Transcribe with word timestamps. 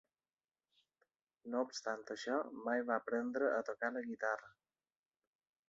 No 1.55 1.61
obstant 1.65 2.01
això, 2.15 2.39
mai 2.69 2.83
va 2.89 2.97
aprendre 3.03 3.53
a 3.59 3.63
tocar 3.71 3.93
la 3.99 4.05
guitarra. 4.09 4.51